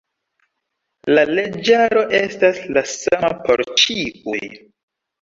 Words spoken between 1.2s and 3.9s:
leĝaro estas la sama por